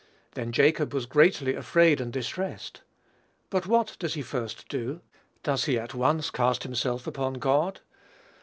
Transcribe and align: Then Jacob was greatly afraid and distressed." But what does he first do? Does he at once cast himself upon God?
Then 0.31 0.51
Jacob 0.51 0.95
was 0.95 1.05
greatly 1.05 1.53
afraid 1.53 2.01
and 2.01 2.11
distressed." 2.11 2.81
But 3.51 3.67
what 3.67 3.97
does 3.99 4.15
he 4.15 4.23
first 4.23 4.67
do? 4.67 5.01
Does 5.43 5.65
he 5.65 5.77
at 5.77 5.93
once 5.93 6.31
cast 6.31 6.63
himself 6.63 7.05
upon 7.05 7.35
God? 7.35 7.81